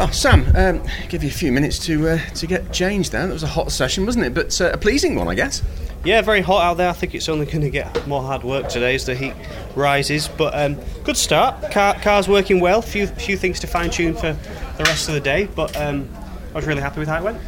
[0.00, 3.12] Well, Sam, um, give you a few minutes to uh, to get changed.
[3.12, 4.32] There, that was a hot session, wasn't it?
[4.32, 5.62] But uh, a pleasing one, I guess.
[6.06, 6.88] Yeah, very hot out there.
[6.88, 9.34] I think it's only going to get more hard work today as the heat
[9.76, 10.26] rises.
[10.26, 11.70] But um, good start.
[11.70, 12.80] Car, car's working well.
[12.80, 14.32] Few few things to fine tune for
[14.78, 15.50] the rest of the day.
[15.54, 16.08] But um,
[16.52, 17.38] I was really happy with how it went.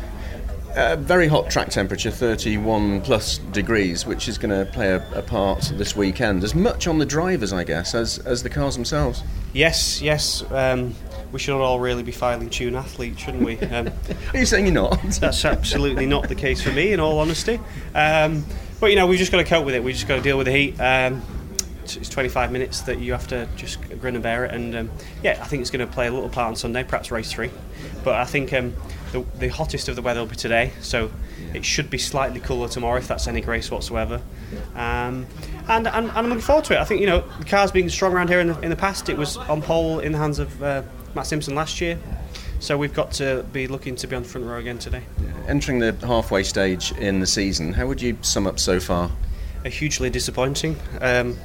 [0.75, 5.21] Uh, very hot track temperature, 31 plus degrees, which is going to play a, a,
[5.21, 6.43] part this weekend.
[6.43, 9.23] As much on the drivers, I guess, as, as the cars themselves.
[9.53, 10.43] Yes, yes.
[10.51, 10.95] Um,
[11.31, 13.59] we should all really be filing tune athletes, shouldn't we?
[13.59, 13.89] Um,
[14.33, 14.99] Are you saying you're not?
[15.21, 17.61] that's absolutely not the case for me, in all honesty.
[17.95, 18.45] Um,
[18.81, 19.85] but you know, we've just got to cope with it.
[19.85, 20.81] We've just got to deal with the heat.
[20.81, 21.23] Um,
[21.83, 24.55] it's 25 minutes that you have to just grin and bear it.
[24.55, 24.91] And um,
[25.23, 27.51] yeah, I think it's going to play a little part on Sunday, perhaps race three.
[28.05, 28.75] But I think um,
[29.13, 31.11] the, the, hottest of the weather will be today, so
[31.55, 34.21] it should be slightly cooler tomorrow if that's any grace whatsoever.
[34.75, 35.27] Um,
[35.69, 36.79] and, and, and, I'm looking forward to it.
[36.79, 39.09] I think you know the car's been strong around here in the, in the past.
[39.09, 40.83] It was on pole in the hands of uh,
[41.15, 41.99] Matt Simpson last year.
[42.63, 45.03] So we've got to be looking to be on the front row again today.
[45.49, 49.11] Entering the halfway stage in the season, how would you sum up so far?
[49.65, 50.77] A hugely disappointing.
[51.01, 51.37] Um,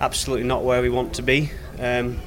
[0.00, 1.50] absolutely not where we want to be.
[1.78, 2.20] Um,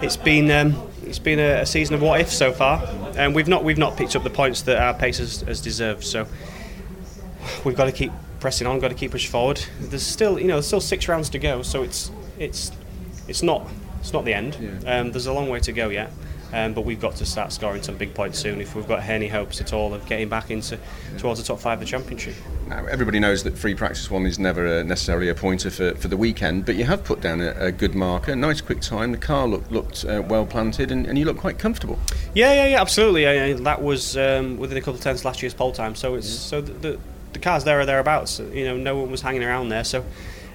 [0.00, 2.84] it's been um, it's been a, a, season of what if so far,
[3.16, 6.04] and we've not we've not picked up the points that our pace has, has deserved.
[6.04, 6.26] So
[7.64, 9.62] we've got to keep pressing on, got to keep pushing forward.
[9.80, 12.72] There's still you know there's still six rounds to go, so it's it's
[13.26, 13.68] it's not
[14.00, 14.56] it's not the end.
[14.60, 15.00] Yeah.
[15.00, 16.12] Um, there's a long way to go yet.
[16.52, 19.28] Um, but we've got to start scoring some big points soon if we've got any
[19.28, 20.78] hopes at all of getting back into
[21.18, 22.34] towards the top five of the championship.
[22.68, 26.16] Now, everybody knows that free practice one is never necessarily a pointer for, for the
[26.16, 29.12] weekend, but you have put down a, a good marker, nice quick time.
[29.12, 31.98] The car looked looked uh, well planted, and, and, you look quite comfortable.
[32.34, 33.26] Yeah, yeah, yeah, absolutely.
[33.26, 36.14] I, I, that was um, within a couple of tenths last year's pole time, so
[36.14, 36.98] it's so the, the,
[37.32, 38.38] the cars there or thereabouts.
[38.38, 40.04] You know, no one was hanging around there, so.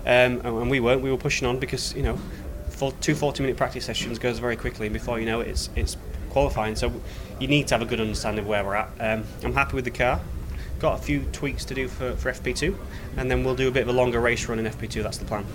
[0.06, 1.02] Um, and we weren't.
[1.02, 2.20] We were pushing on because you know,
[2.92, 5.98] two 40-minute practice sessions goes very quickly, and before you know it, it's it's
[6.30, 6.76] qualifying.
[6.76, 6.92] So
[7.40, 8.90] you need to have a good understanding of where we're at.
[9.00, 10.20] Um, I'm happy with the car.
[10.80, 12.76] Got a few tweaks to do for, for FP2,
[13.16, 15.02] and then we'll do a bit of a longer race run in FP2.
[15.02, 15.46] That's the plan.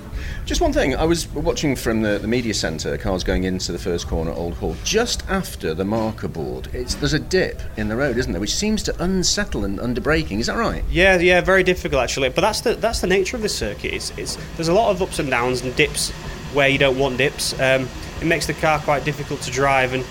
[0.46, 3.78] Just one thing, I was watching from the, the media centre, cars going into the
[3.78, 6.68] first corner at Old Hall, just after the marker board.
[6.72, 10.00] It's, there's a dip in the road, isn't there, which seems to unsettle and under
[10.00, 10.40] braking.
[10.40, 10.82] Is that right?
[10.90, 12.30] Yeah, yeah, very difficult actually.
[12.30, 13.92] But that's the that's the nature of the circuit.
[13.92, 16.10] It's, it's there's a lot of ups and downs and dips
[16.52, 17.58] where you don't want dips.
[17.58, 17.88] Um,
[18.20, 20.04] it makes the car quite difficult to drive and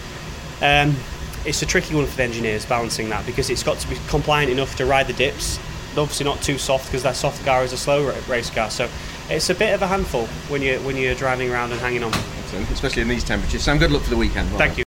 [0.62, 0.96] um,
[1.46, 4.52] it's a tricky one for the engineers balancing that because it's got to be compliant
[4.52, 5.60] enough to ride the dips,
[5.98, 8.70] obviously not too soft because that soft car is a slow race car.
[8.70, 8.90] So
[9.30, 12.14] it's a bit of a handful when you when you're driving around and hanging on.
[12.72, 13.64] Especially in these temperatures.
[13.64, 14.50] Sam, good luck for the weekend.
[14.52, 14.76] Thank you.